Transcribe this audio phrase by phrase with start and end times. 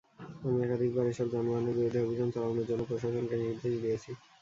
[0.41, 4.11] আমি একাধিকবার এসব যানবাহনের বিরুদ্ধে অভিযান চালানোর জন্য প্রশাসনকে নির্দেশ দিয়েছি।